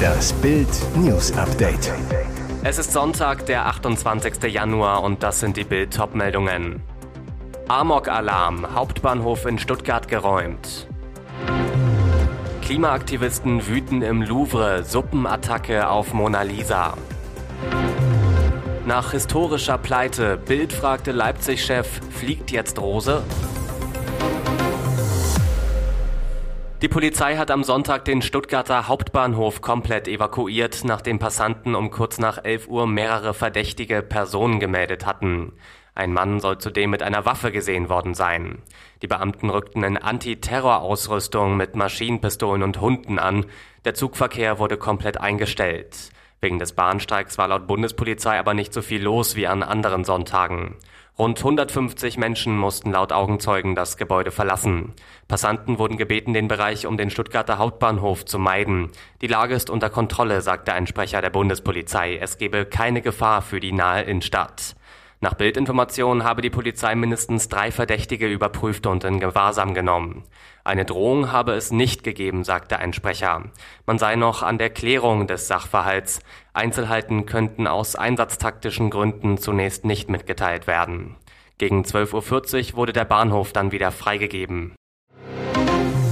[0.00, 1.92] Das Bild News Update.
[2.62, 4.52] Es ist Sonntag, der 28.
[4.52, 6.82] Januar und das sind die Bild meldungen
[7.68, 10.88] Amok-Alarm, Hauptbahnhof in Stuttgart geräumt.
[12.62, 16.94] Klimaaktivisten wüten im Louvre, Suppenattacke auf Mona Lisa.
[18.86, 23.22] Nach historischer Pleite, Bild fragte Leipzig-Chef, fliegt jetzt Rose?
[26.82, 32.42] Die Polizei hat am Sonntag den Stuttgarter Hauptbahnhof komplett evakuiert, nachdem Passanten um kurz nach
[32.42, 35.52] 11 Uhr mehrere verdächtige Personen gemeldet hatten.
[35.94, 38.62] Ein Mann soll zudem mit einer Waffe gesehen worden sein.
[39.02, 43.44] Die Beamten rückten in Antiterror-Ausrüstung mit Maschinenpistolen und Hunden an.
[43.84, 46.10] Der Zugverkehr wurde komplett eingestellt.
[46.40, 50.76] Wegen des Bahnstreiks war laut Bundespolizei aber nicht so viel los wie an anderen Sonntagen.
[51.20, 54.94] Rund 150 Menschen mussten laut Augenzeugen das Gebäude verlassen.
[55.28, 58.88] Passanten wurden gebeten, den Bereich um den Stuttgarter Hauptbahnhof zu meiden.
[59.20, 62.16] Die Lage ist unter Kontrolle, sagte ein Sprecher der Bundespolizei.
[62.16, 64.74] Es gebe keine Gefahr für die nahe Innenstadt.
[65.22, 70.24] Nach Bildinformationen habe die Polizei mindestens drei Verdächtige überprüft und in Gewahrsam genommen.
[70.64, 73.44] Eine Drohung habe es nicht gegeben, sagte ein Sprecher.
[73.84, 76.20] Man sei noch an der Klärung des Sachverhalts.
[76.54, 81.16] Einzelheiten könnten aus einsatztaktischen Gründen zunächst nicht mitgeteilt werden.
[81.58, 84.74] Gegen 12.40 Uhr wurde der Bahnhof dann wieder freigegeben.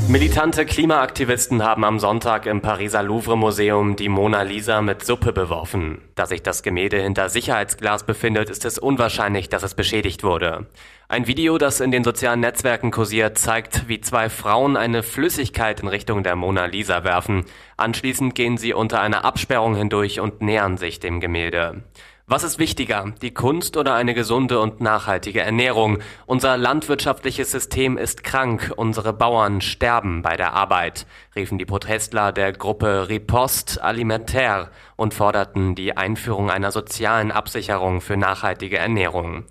[0.09, 6.01] Militante Klimaaktivisten haben am Sonntag im Pariser Louvre-Museum die Mona Lisa mit Suppe beworfen.
[6.15, 10.67] Da sich das Gemälde hinter Sicherheitsglas befindet, ist es unwahrscheinlich, dass es beschädigt wurde.
[11.09, 15.89] Ein Video, das in den sozialen Netzwerken kursiert, zeigt, wie zwei Frauen eine Flüssigkeit in
[15.89, 17.45] Richtung der Mona Lisa werfen.
[17.77, 21.83] Anschließend gehen sie unter einer Absperrung hindurch und nähern sich dem Gemälde.
[22.31, 26.01] Was ist wichtiger, die Kunst oder eine gesunde und nachhaltige Ernährung?
[26.27, 32.53] Unser landwirtschaftliches System ist krank, unsere Bauern sterben bei der Arbeit, riefen die Protestler der
[32.53, 39.47] Gruppe Riposte Alimentaire und forderten die Einführung einer sozialen Absicherung für nachhaltige Ernährung.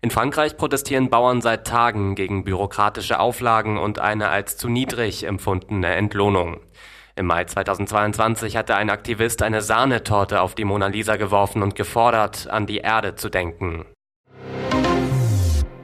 [0.00, 5.94] In Frankreich protestieren Bauern seit Tagen gegen bürokratische Auflagen und eine als zu niedrig empfundene
[5.96, 6.60] Entlohnung.
[7.14, 12.48] Im Mai 2022 hatte ein Aktivist eine Sahnetorte auf die Mona Lisa geworfen und gefordert,
[12.48, 13.84] an die Erde zu denken.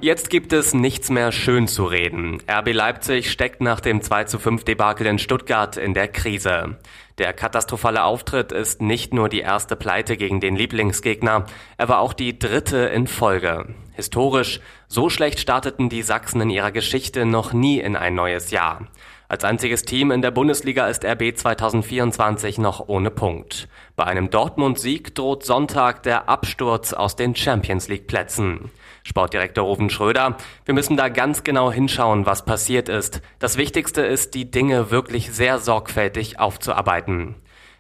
[0.01, 2.41] Jetzt gibt es nichts mehr schön zu reden.
[2.49, 6.79] RB Leipzig steckt nach dem 2 zu 5 Debakel in Stuttgart in der Krise.
[7.19, 11.47] Der katastrophale Auftritt ist nicht nur die erste Pleite gegen den Lieblingsgegner,
[11.77, 13.75] er war auch die dritte in Folge.
[13.93, 18.87] Historisch, so schlecht starteten die Sachsen in ihrer Geschichte noch nie in ein neues Jahr.
[19.31, 23.69] Als einziges Team in der Bundesliga ist RB 2024 noch ohne Punkt.
[23.95, 28.71] Bei einem Dortmund-Sieg droht Sonntag der Absturz aus den Champions League-Plätzen.
[29.05, 33.21] Sportdirektor Ruven Schröder, wir müssen da ganz genau hinschauen, was passiert ist.
[33.39, 37.35] Das Wichtigste ist, die Dinge wirklich sehr sorgfältig aufzuarbeiten.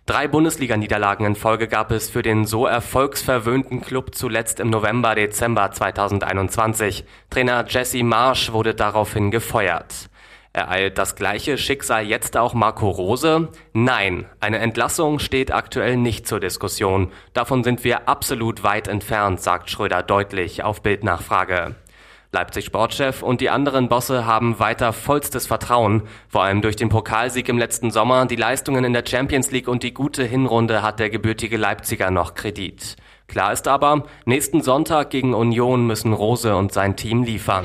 [0.05, 5.71] Drei Bundesliga-Niederlagen in Folge gab es für den so erfolgsverwöhnten Club zuletzt im November, Dezember
[5.71, 7.05] 2021.
[7.31, 10.08] Trainer Jesse Marsch wurde daraufhin gefeuert.
[10.53, 13.49] Ereilt das gleiche Schicksal jetzt auch Marco Rose?
[13.75, 17.13] Nein, eine Entlassung steht aktuell nicht zur Diskussion.
[17.35, 21.77] Davon sind wir absolut weit entfernt, sagt Schröder deutlich auf Bildnachfrage.
[22.31, 26.03] Leipzig Sportchef und die anderen Bosse haben weiter vollstes Vertrauen.
[26.29, 29.83] Vor allem durch den Pokalsieg im letzten Sommer, die Leistungen in der Champions League und
[29.83, 32.97] die gute Hinrunde hat der gebürtige Leipziger noch Kredit.
[33.29, 37.65] Klar ist aber, nächsten Sonntag gegen Union müssen Rose und sein Team liefern.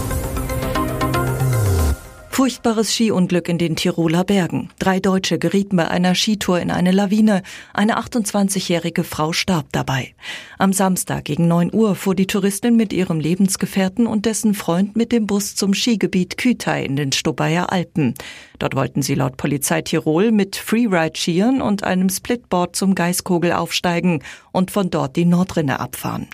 [2.41, 4.69] Furchtbares Skiunglück in den Tiroler Bergen.
[4.79, 7.43] Drei Deutsche gerieten bei einer Skitour in eine Lawine.
[7.71, 10.15] Eine 28-jährige Frau starb dabei.
[10.57, 15.11] Am Samstag gegen 9 Uhr fuhr die Touristin mit ihrem Lebensgefährten und dessen Freund mit
[15.11, 18.15] dem Bus zum Skigebiet Kütai in den Stubaier Alpen.
[18.57, 24.71] Dort wollten sie laut Polizei Tirol mit Freeride-Skiern und einem Splitboard zum Geiskogel aufsteigen und
[24.71, 26.27] von dort die Nordrinne abfahren.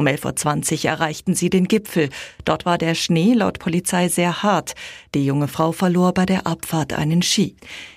[0.00, 2.08] Um 11.20 Uhr erreichten sie den Gipfel.
[2.46, 4.72] Dort war der Schnee laut Polizei sehr hart.
[5.14, 7.54] Die junge Frau verlor bei der Abfahrt einen Ski.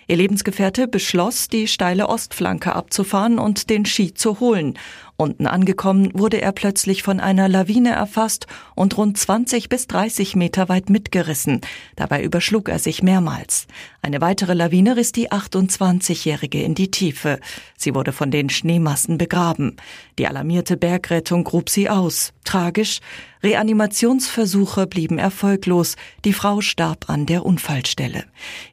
[0.07, 4.77] Ihr Lebensgefährte beschloss, die steile Ostflanke abzufahren und den Ski zu holen.
[5.15, 10.69] Unten angekommen wurde er plötzlich von einer Lawine erfasst und rund 20 bis 30 Meter
[10.69, 11.61] weit mitgerissen.
[11.95, 13.67] Dabei überschlug er sich mehrmals.
[14.01, 17.39] Eine weitere Lawine riss die 28-Jährige in die Tiefe.
[17.77, 19.77] Sie wurde von den Schneemassen begraben.
[20.17, 22.33] Die alarmierte Bergrettung grub sie aus.
[22.43, 22.99] Tragisch.
[23.43, 25.95] Reanimationsversuche blieben erfolglos.
[26.23, 28.23] Die Frau starb an der Unfallstelle.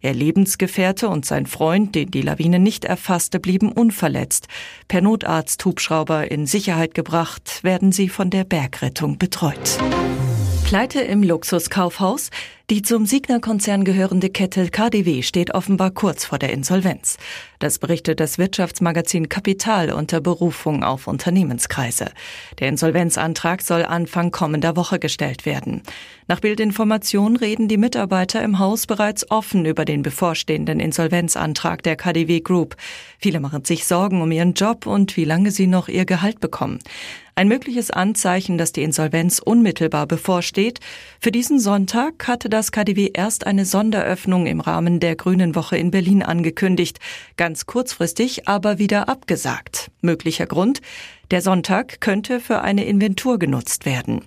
[0.01, 4.47] Ihr Lebensgefährte und sein Freund, den die Lawine nicht erfasste, blieben unverletzt.
[4.87, 9.79] Per Notarzt Hubschrauber in Sicherheit gebracht, werden sie von der Bergrettung betreut.
[10.71, 12.31] Pleite im Luxuskaufhaus.
[12.71, 17.17] Die zum Signa-Konzern gehörende Kette KDW steht offenbar kurz vor der Insolvenz.
[17.59, 22.13] Das berichtet das Wirtschaftsmagazin Kapital unter Berufung auf Unternehmenskreise.
[22.61, 25.83] Der Insolvenzantrag soll Anfang kommender Woche gestellt werden.
[26.29, 32.39] Nach Bildinformation reden die Mitarbeiter im Haus bereits offen über den bevorstehenden Insolvenzantrag der KDW
[32.39, 32.77] Group.
[33.19, 36.79] Viele machen sich Sorgen um ihren Job und wie lange sie noch ihr Gehalt bekommen.
[37.41, 40.79] Ein mögliches Anzeichen, dass die Insolvenz unmittelbar bevorsteht.
[41.21, 45.91] Für diesen Sonntag hatte das KDW erst eine Sonderöffnung im Rahmen der Grünen Woche in
[45.91, 46.99] Berlin angekündigt.
[47.39, 49.91] Ganz kurzfristig aber wieder abgesagt.
[50.03, 50.83] Möglicher Grund?
[51.31, 54.21] Der Sonntag könnte für eine Inventur genutzt werden.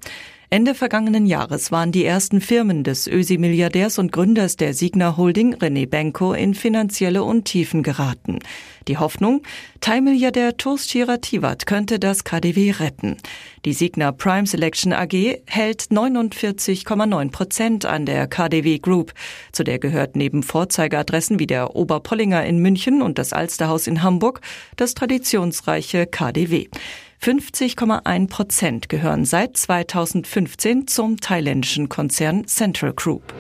[0.54, 5.90] Ende vergangenen Jahres waren die ersten Firmen des Ösi-Milliardärs und Gründers der Signa Holding, René
[5.90, 8.38] Benko, in finanzielle Untiefen geraten.
[8.88, 9.42] Die Hoffnung,
[9.82, 13.18] Thai-Milliardär Toast Shirativat könnte das KDW retten.
[13.66, 19.14] Die Signa Prime Selection AG hält 49,9 Prozent an der KDW Group.
[19.54, 24.42] Zu der gehört neben Vorzeigeadressen wie der Oberpollinger in München und das Alsterhaus in Hamburg
[24.76, 26.68] das traditionsreiche KDW.
[27.24, 33.34] 50,1 Prozent gehören seit 2015 zum thailändischen Konzern Central Group.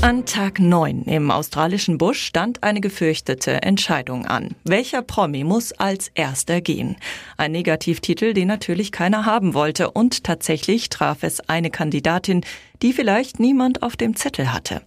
[0.00, 4.54] An Tag 9 im australischen Busch stand eine gefürchtete Entscheidung an.
[4.62, 6.96] Welcher Promi muss als erster gehen?
[7.36, 12.44] Ein Negativtitel, den natürlich keiner haben wollte und tatsächlich traf es eine Kandidatin,
[12.80, 14.82] die vielleicht niemand auf dem Zettel hatte.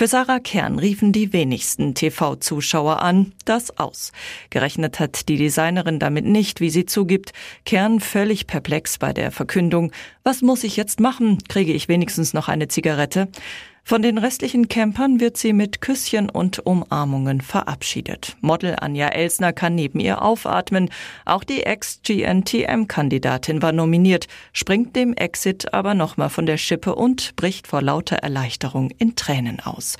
[0.00, 4.12] Für Sarah Kern riefen die wenigsten TV-Zuschauer an, das aus.
[4.48, 7.34] Gerechnet hat die Designerin damit nicht, wie sie zugibt.
[7.66, 9.92] Kern völlig perplex bei der Verkündung.
[10.22, 11.36] Was muss ich jetzt machen?
[11.50, 13.28] Kriege ich wenigstens noch eine Zigarette?
[13.82, 18.36] Von den restlichen Campern wird sie mit Küsschen und Umarmungen verabschiedet.
[18.40, 20.90] Model Anja Elsner kann neben ihr aufatmen.
[21.24, 27.66] Auch die Ex-GNTM-Kandidatin war nominiert, springt dem Exit aber nochmal von der Schippe und bricht
[27.66, 29.96] vor lauter Erleichterung in Tränen aus.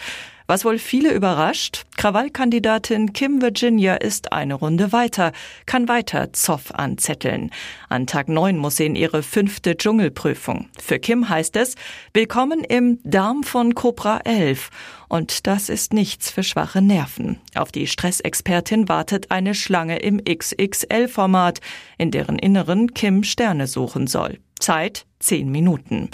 [0.50, 5.30] Was wohl viele überrascht, Krawallkandidatin Kim Virginia ist eine Runde weiter,
[5.64, 7.52] kann weiter Zoff anzetteln.
[7.88, 10.68] An Tag 9 muss sie in ihre fünfte Dschungelprüfung.
[10.76, 11.76] Für Kim heißt es,
[12.14, 14.70] willkommen im Darm von Cobra 11.
[15.08, 17.38] Und das ist nichts für schwache Nerven.
[17.54, 21.60] Auf die Stressexpertin wartet eine Schlange im XXL-Format,
[21.96, 24.40] in deren Inneren Kim Sterne suchen soll.
[24.58, 26.10] Zeit zehn Minuten.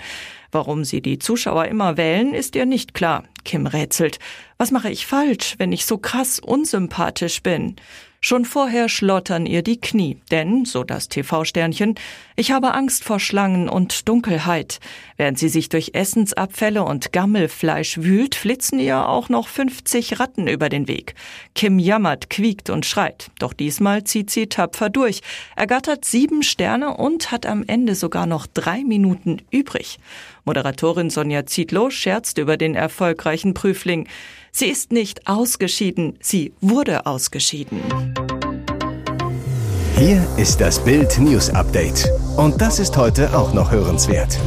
[0.56, 3.24] Warum sie die Zuschauer immer wählen, ist ihr nicht klar.
[3.44, 4.18] Kim rätselt.
[4.56, 7.76] Was mache ich falsch, wenn ich so krass unsympathisch bin?
[8.26, 11.94] Schon vorher schlottern ihr die Knie, denn, so das TV-Sternchen,
[12.34, 14.80] ich habe Angst vor Schlangen und Dunkelheit.
[15.16, 20.68] Während sie sich durch Essensabfälle und Gammelfleisch wühlt, flitzen ihr auch noch 50 Ratten über
[20.68, 21.14] den Weg.
[21.54, 23.30] Kim jammert, quiekt und schreit.
[23.38, 25.20] Doch diesmal zieht sie tapfer durch,
[25.54, 30.00] ergattert sieben Sterne und hat am Ende sogar noch drei Minuten übrig.
[30.44, 34.08] Moderatorin Sonja Zietlow scherzt über den erfolgreichen Prüfling.
[34.58, 37.78] Sie ist nicht ausgeschieden, sie wurde ausgeschieden.
[39.98, 42.08] Hier ist das Bild News Update.
[42.38, 44.40] Und das ist heute auch noch hörenswert.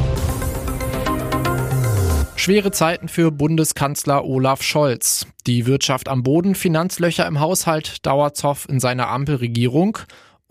[2.35, 5.27] Schwere Zeiten für Bundeskanzler Olaf Scholz.
[5.45, 9.99] Die Wirtschaft am Boden, Finanzlöcher im Haushalt, Dauerzoff in seiner Ampelregierung.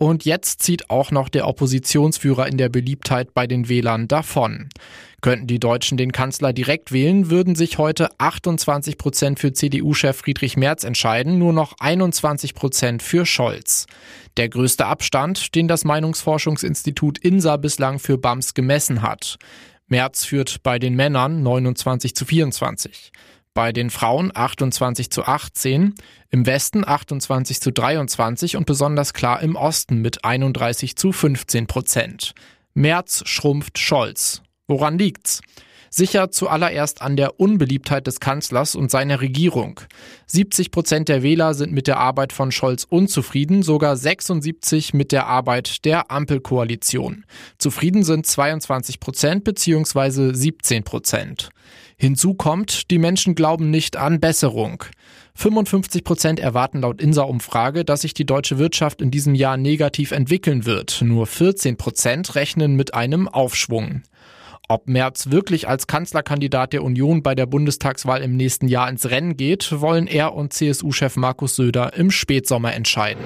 [0.01, 4.69] Und jetzt zieht auch noch der Oppositionsführer in der Beliebtheit bei den Wählern davon.
[5.21, 10.55] Könnten die Deutschen den Kanzler direkt wählen, würden sich heute 28 Prozent für CDU-Chef Friedrich
[10.55, 13.87] Merz entscheiden, nur noch 21 Prozent für Scholz.
[14.37, 19.35] Der größte Abstand, den das Meinungsforschungsinstitut INSA bislang für BAMS gemessen hat.
[19.87, 23.11] Merz führt bei den Männern 29 zu 24
[23.53, 25.95] bei den Frauen 28 zu 18,
[26.29, 32.33] im Westen 28 zu 23 und besonders klar im Osten mit 31 zu 15 Prozent.
[32.73, 34.41] März schrumpft Scholz.
[34.67, 35.41] Woran liegt's?
[35.89, 39.79] Sicher zuallererst an der Unbeliebtheit des Kanzlers und seiner Regierung.
[40.27, 45.27] 70 Prozent der Wähler sind mit der Arbeit von Scholz unzufrieden, sogar 76 mit der
[45.27, 47.25] Arbeit der Ampelkoalition.
[47.57, 50.33] Zufrieden sind 22 Prozent bzw.
[50.33, 51.49] 17 Prozent.
[51.97, 54.85] Hinzu kommt, die Menschen glauben nicht an Besserung.
[55.35, 60.65] 55 Prozent erwarten laut INSA-Umfrage, dass sich die deutsche Wirtschaft in diesem Jahr negativ entwickeln
[60.65, 61.01] wird.
[61.01, 64.03] Nur 14 Prozent rechnen mit einem Aufschwung.
[64.71, 69.35] Ob Merz wirklich als Kanzlerkandidat der Union bei der Bundestagswahl im nächsten Jahr ins Rennen
[69.35, 73.23] geht, wollen er und CSU-Chef Markus Söder im Spätsommer entscheiden.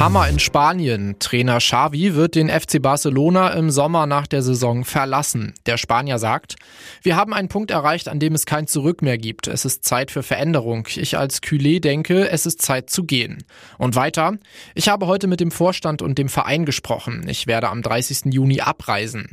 [0.00, 1.14] Hammer in Spanien.
[1.20, 5.54] Trainer Xavi wird den FC Barcelona im Sommer nach der Saison verlassen.
[5.66, 6.56] Der Spanier sagt,
[7.02, 9.46] wir haben einen Punkt erreicht, an dem es kein Zurück mehr gibt.
[9.46, 10.88] Es ist Zeit für Veränderung.
[10.96, 13.44] Ich als Culé denke, es ist Zeit zu gehen.
[13.78, 14.38] Und weiter,
[14.74, 17.24] ich habe heute mit dem Vorstand und dem Verein gesprochen.
[17.28, 18.34] Ich werde am 30.
[18.34, 19.28] Juni abreisen.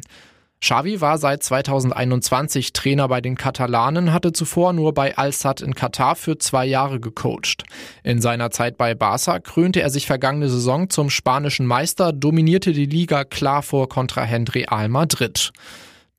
[0.61, 6.15] Xavi war seit 2021 Trainer bei den Katalanen, hatte zuvor nur bei Al-Sad in Katar
[6.15, 7.63] für zwei Jahre gecoacht.
[8.03, 12.85] In seiner Zeit bei Barca krönte er sich vergangene Saison zum spanischen Meister, dominierte die
[12.85, 15.51] Liga klar vor Kontrahent Real Madrid.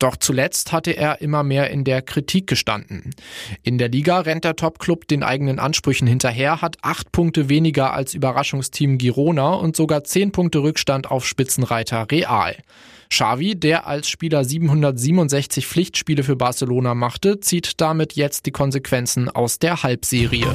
[0.02, 3.14] Doch zuletzt hatte er immer mehr in der Kritik gestanden.
[3.62, 8.12] In der Liga rennt der Topclub den eigenen Ansprüchen hinterher, hat acht Punkte weniger als
[8.12, 12.56] Überraschungsteam Girona und sogar zehn Punkte Rückstand auf Spitzenreiter Real.
[13.10, 19.60] Xavi, der als Spieler 767 Pflichtspiele für Barcelona machte, zieht damit jetzt die Konsequenzen aus
[19.60, 20.52] der Halbserie.